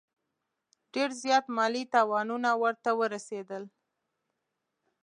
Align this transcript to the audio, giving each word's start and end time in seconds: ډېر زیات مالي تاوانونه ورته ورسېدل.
ډېر 0.93 1.09
زیات 1.23 1.45
مالي 1.57 1.83
تاوانونه 1.93 2.49
ورته 2.63 2.89
ورسېدل. 2.99 3.63